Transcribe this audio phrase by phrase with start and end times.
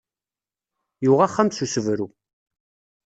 [1.03, 2.07] Yuɣ axxam s usebru.